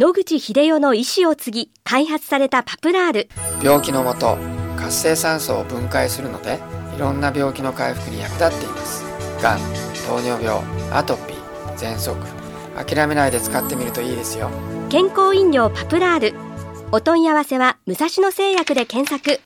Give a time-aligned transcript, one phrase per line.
[0.00, 3.28] 野口秀夫の意思を継ぎ開発されたパプラール。
[3.62, 4.38] 病気のもと
[4.74, 6.58] 活性酸素を分解するので
[6.96, 9.04] いろんな病気の回復に役立っています。
[9.42, 9.58] がん
[10.08, 12.16] 糖尿病アトピー喘息。
[12.82, 14.48] 諦めないで使ってみるといいですよ。
[14.88, 16.34] 健康飲料パプラール。
[16.92, 19.38] お問い合わせは武蔵野製薬で検索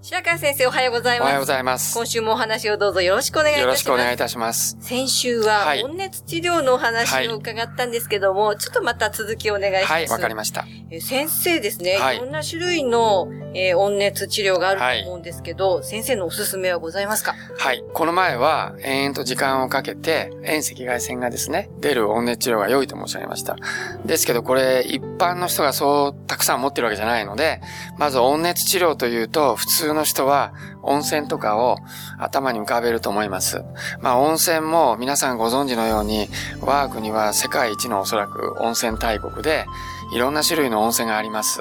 [0.00, 1.26] 白川先生おはようございます。
[1.26, 3.78] おはようございます今週もお話をどうぞよろしくお願いいたしよます。
[3.78, 9.92] ろしくお願いいたします先週ははい温熱治療のお話を伺ったんですけども、ちょっとまた続きお願いします。
[9.92, 17.34] はいわかりましたえ先生ですね、はいい、ろんな種類の、えー温熱治療があると思うんですけど、先生のおすすめはございますか？
[17.58, 17.82] はい。
[17.92, 23.56] この前は、延々と時間をかけて、遠赤外線がですね、出る温熱治療が良いと申し上げました。
[24.04, 27.60] ですけど、これ、一般の人がそう、たくさん持ってるわけじゃないので、
[27.96, 31.76] まず温熱治療というと、普通通の人は、温泉とかを
[32.18, 33.62] 頭に浮かべると思います。
[34.00, 36.28] まあ、温泉も皆さんご存知のように、
[36.60, 39.66] 我が国は世界一のおそらく温泉大国で、
[40.12, 41.60] いろんな種類の温泉があります。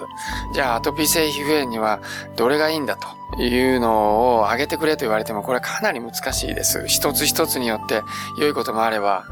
[0.53, 1.99] じゃあ、アトピー性皮膚炎には
[2.35, 6.87] どれがいいんだというのを挙げてくれと言われても、これかなり難しいです。
[6.87, 8.01] 一つ一つによって
[8.39, 9.25] 良いこともあれば、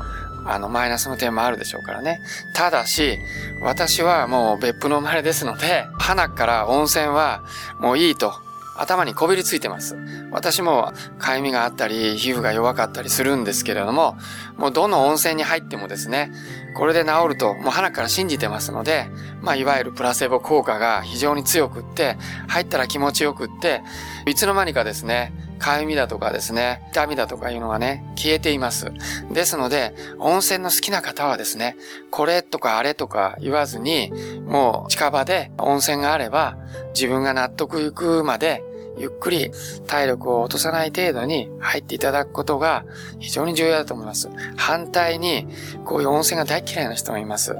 [0.47, 2.19] あの、マイナスの点もあるでしょうからね。
[2.53, 3.17] ただし、
[3.61, 7.41] 私はもう別府の生まれですので、花から温泉は
[7.79, 8.44] もういいと
[8.77, 9.97] 頭にこびりついてます。
[10.31, 14.17] 私も痒みがあったり、皮膚が弱かったりするんですけれども、
[14.57, 16.31] もうどの温泉に入ってもですね、
[16.75, 19.07] これで治ると、もう鼻から信じてますので、
[19.41, 22.17] まあ、いわゆるプラセボ効果が非常に強くって、
[22.47, 23.81] 入ったら気持ちよくって、
[24.25, 28.91] いつの間にかですね、痒みだとかですね、痛みだとかいうのがね、消えています。
[29.31, 31.75] ですので、温泉の好きな方はですね、
[32.11, 34.11] これとかあれとか言わずに、
[34.45, 36.57] もう近場で温泉があれば、
[36.93, 38.63] 自分が納得いくまで、
[38.97, 39.51] ゆっくり
[39.87, 42.85] 体力を落とさない程度に入っていただくことが
[43.19, 44.29] 非常に重要だと思います。
[44.55, 45.47] 反対に、
[45.83, 47.55] こういう温泉が大嫌いな人もいます。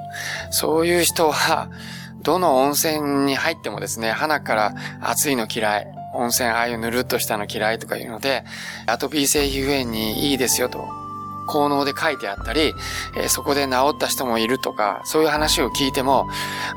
[0.51, 1.69] そういう人は、
[2.21, 8.43] どの温泉に入ってもですね、鼻から熱いの嫌い、温泉ああいうぬるっとしたの嫌いとかいうので、
[8.87, 10.87] アトピー性皮膚炎にいいですよと、
[11.47, 12.73] 効能で書いてあったり、
[13.15, 16.27] えそこで治った人もいるとか、そういう話を聞いても、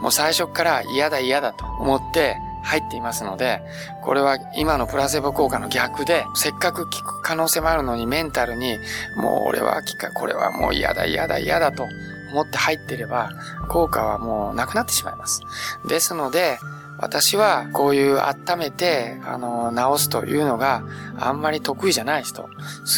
[0.01, 3.63] もう最初から嫌だ嫌だと思って入っていますので、
[4.03, 8.79] これは今のプラセボ効果の逆で、せっかく効く可能性もあるのにメンタルに、
[9.17, 11.87] もう俺は効か、これはもう嫌だ嫌だ嫌だと
[12.33, 13.31] 思って入ってれば、
[13.69, 15.41] 効果はもうなくなってしまいます。
[15.89, 16.59] ですので、
[16.99, 20.83] 私はこういう温めて、あの、治すというのが
[21.17, 22.49] あんまり得意じゃない人、好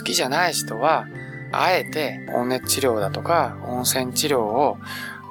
[0.05, 1.07] きじゃない人は、
[1.53, 4.79] あえて温熱治療だとか温泉治療を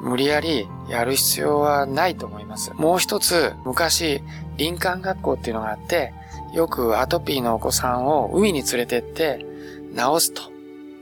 [0.01, 2.71] 無理やりやる必要はないと思います。
[2.73, 4.21] もう一つ、昔、
[4.57, 6.13] 林間学校っていうのがあって、
[6.53, 9.45] よくアトピーのお子さんを海に連れてって
[9.95, 10.41] 治すと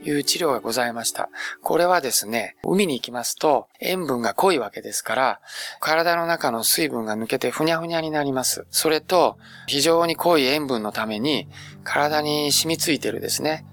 [0.08, 1.28] いう治療がございました。
[1.62, 5.40] これはですね、海に行きますと塩分が濃いわけですから、
[5.80, 8.66] 体の中の水分が抜けてふにゃふにゃになります。
[8.70, 11.48] それと、非常に濃い塩分のために、
[11.84, 13.64] 体に染みついてるですね、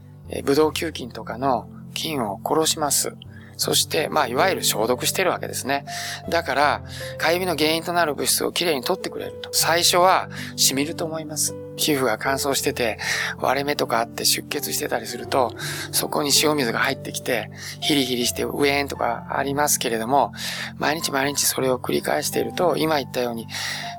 [0.43, 3.15] ブドウ球菌とかの菌を殺します。
[3.57, 5.85] そして、まあ、いわゆる消毒してるわけですね。
[6.29, 6.81] だから、
[7.19, 9.49] 痒みの原因となる物質をきれいに取ってくれると。
[9.53, 11.55] 最初は、染みると思います。
[11.77, 12.97] 皮膚が乾燥してて、
[13.37, 15.53] 割れ目とかあって出血してたりすると、
[15.91, 17.51] そこに塩水が入ってきて、
[17.81, 20.33] ヒリヒリしてウェーンとかありますけれども、
[20.77, 23.47] 毎日毎日それを繰り返していると、今言ったように、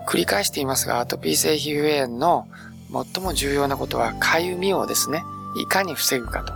[0.06, 2.46] 繰り返していますが、アトピー性皮膚炎の
[3.14, 5.22] 最も重要なことは、痒みをですね、
[5.56, 6.52] いかに防ぐかと。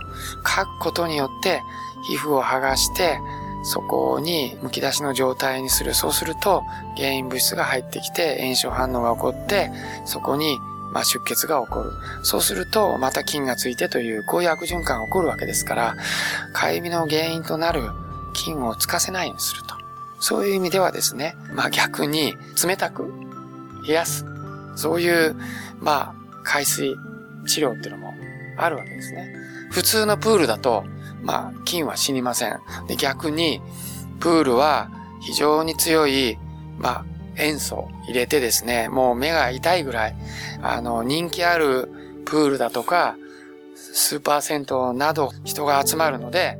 [0.47, 1.61] 書くことによって、
[2.07, 3.19] 皮膚を剥がして、
[3.63, 5.93] そこに剥き出しの状態にする。
[5.93, 6.63] そうすると、
[6.97, 9.71] 原因物質が入ってきて、炎症反応が起こって、
[10.05, 10.57] そこに、
[10.91, 11.91] まあ、出血が起こる。
[12.23, 15.95] そうすると、また菌がついてという、こういう悪循環が起こるわけですから、
[16.55, 17.83] 痒みの原因となる
[18.33, 19.75] 菌をつかせないようにすると。
[20.19, 23.11] そういう意味ではですね、まあ逆に冷たく
[23.87, 24.25] 冷やす。
[24.75, 25.35] そういう、
[25.79, 26.95] まあ、海水
[27.47, 28.13] 治療っていうのも
[28.57, 29.33] あるわけですね。
[29.71, 30.83] 普通のプールだと、
[31.21, 32.59] まあ、菌は死にません。
[32.87, 33.61] で、逆に、
[34.19, 34.89] プールは
[35.21, 36.37] 非常に強い、
[36.77, 37.05] まあ、
[37.37, 40.15] 塩素入れてですね、もう目が痛いぐらい、
[40.61, 41.89] あの、人気ある
[42.25, 43.15] プールだとか、
[43.75, 46.57] スーパー銭湯など人が集まるので、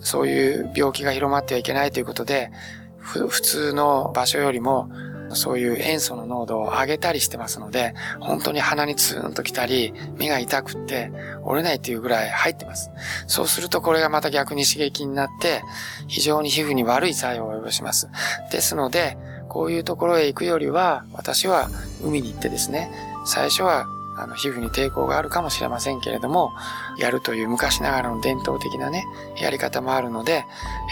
[0.00, 2.50] そういう病気が広まってはいけないということで、
[2.98, 4.88] 普通の場所よりも、
[5.34, 11.10] そういう塩素の濃度を上げたりしてますので、本当に鼻にツーンと来たり、目が痛くって
[11.42, 12.90] 折れないというぐらい入ってます。
[13.26, 15.62] そうするとこれがまた逆に刺激になって、
[16.06, 18.08] 非常に皮膚に悪い作用を及ぼします。
[18.50, 19.16] ですので、
[19.48, 21.68] こういうところへ行くよりは、私は
[22.02, 22.90] 海に行ってですね、
[23.26, 26.52] 最初はあの皮膚に抵抗があるかもしれませんけれども、
[26.98, 29.04] やるという昔ながらの伝統的なね、
[29.40, 30.44] やり方もあるので、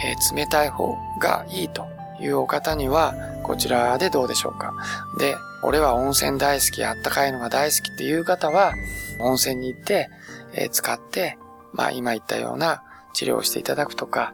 [0.04, 1.86] えー冷たい方がいいと
[2.20, 3.14] いうお方には、
[3.52, 4.72] こちらでどうでしょうか？
[5.18, 8.72] で、俺は温泉大好き、あったかいのが大好きっていう方は、
[9.20, 10.08] 温泉に行って、
[10.54, 11.36] えー、使って、
[11.74, 12.82] まあ今言ったような
[13.12, 14.32] 治療をしていただくとか、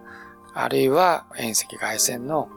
[0.54, 2.48] あるいは遠赤外線の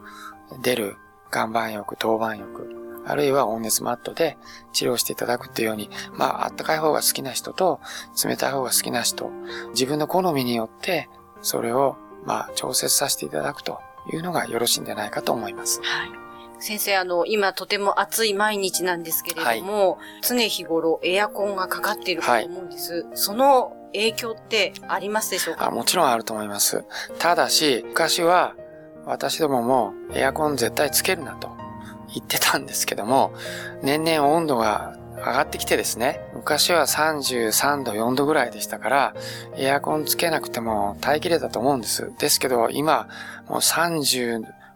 [0.62, 0.96] 出る
[1.34, 4.38] 岩盤浴、当板浴、あるいは温熱マットで
[4.72, 7.80] 治療していただくっていうように、まあ、あったかい方が好きな人と、
[8.24, 9.32] 冷たい方が好きな人、
[9.70, 11.08] 自分の好みによって、
[11.40, 13.80] それを、まあ、調節させていただくと
[14.12, 15.80] いうのがよろしいんじゃないかと思います。
[15.82, 16.21] はい。
[16.62, 22.94] 先生、あの、今とても暑い毎日なんですけれども、はい、常日頃エアコンがかかっていると思うんです。
[22.94, 25.66] はい、その影響ってありますでしょうか？
[25.66, 26.84] あもちろんあると思います。
[27.18, 28.54] ただし、昔は
[29.04, 31.50] 私どももエアコン絶対つけるなと
[32.14, 33.34] 言ってたんですけども、
[33.82, 39.14] 年々温度が上がってきてですね、昔は33度、4度ぐらいでしたから、
[39.56, 42.12] エアコンつけなくても耐えきれたと思うんです。
[42.18, 43.08] ですけど、今、
[43.48, 43.62] もう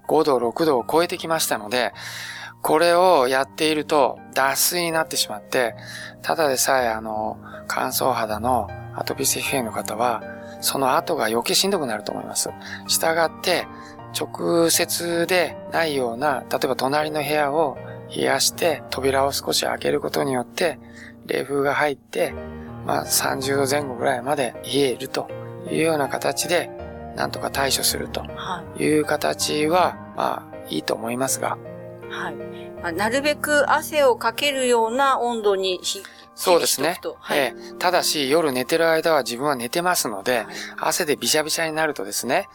[0.06, 1.93] 5度、6度を超えてきましたので、
[2.62, 5.76] これをやっていると脱水になってしまって、
[6.23, 7.38] ただでさえあの、
[7.69, 10.23] 乾燥肌のアトピー性皮膚炎の方は、
[10.61, 12.50] その後が余計しんどくなると思います。
[12.88, 13.67] したがって、
[14.19, 17.76] 直接でないような、例えば隣の部屋を
[18.14, 20.79] 冷やして扉を少し開けることによって
[21.26, 22.32] 冷風が入って、
[22.87, 25.29] まあ30度前後ぐらいまで冷えると
[25.70, 26.70] いうような形で
[27.16, 28.24] なんとか対処すると
[28.78, 31.58] いう形は、まあいいと思いますが。
[32.10, 32.92] はい。
[32.94, 35.80] なるべく汗をかけるような温度に
[36.34, 37.00] そうですね。
[37.18, 40.46] はい、えー、ただし、夜寝てる間は自分は寝てますので、はい、
[40.76, 42.48] 汗でびしゃびしゃになるとですね、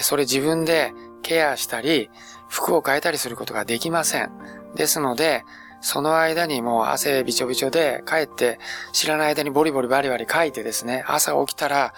[0.00, 0.92] それ自分で
[1.22, 2.10] ケアしたり、
[2.48, 4.32] 服を変えたりすることができません。
[4.74, 5.44] ですので、
[5.86, 8.58] その間にもう汗びちょびちょで帰って
[8.92, 11.94] 知らない間にボリボリバリバリ書いてですね、朝起きたら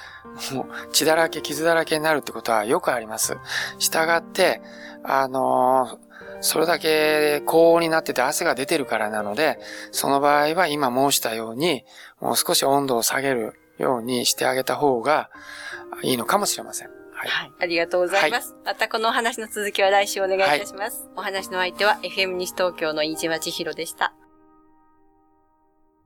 [0.53, 3.39] もう血だらけ傷だらけになるってことはよくあります。
[3.79, 4.61] 従って、
[5.03, 6.09] あのー
[6.41, 9.59] それだけ高温になってて汗が出てるからなので、
[9.91, 11.85] その場合は今申したように、
[12.21, 15.31] もう少し温度を下げるようにしてあげた方が
[16.03, 16.98] いいのかもしれません。
[17.19, 17.29] はい。
[17.29, 18.53] はい、ありがとうございます。
[18.53, 21.03] はい、またこのお話の続きは来週お願いいたします。
[21.03, 24.13] はい、お話の相手は FM 西東京の飯島千尋でした。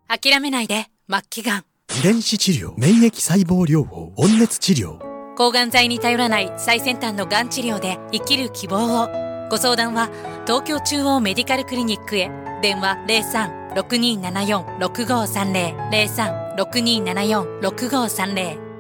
[0.09, 1.65] 諦めないで、末期がん。
[1.99, 4.99] 遺伝子治療、免疫細胞療法、温熱治療。
[5.37, 9.09] 抗がん剤に頼らない最先端のがん治療で生きる希望を。
[9.51, 10.09] ご相談は
[10.47, 12.31] 東京中央メディカルクリニックへ
[12.63, 12.97] 電話
[13.77, 18.72] 03-6274-6530 03-6274-6530